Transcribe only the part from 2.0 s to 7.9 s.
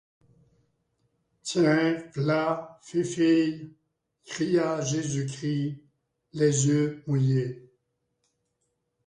v’là fifille! cria Jésus-Christ, les yeux mouillés.